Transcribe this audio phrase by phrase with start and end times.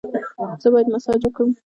[0.39, 1.49] ایا زه باید مساج وکړم؟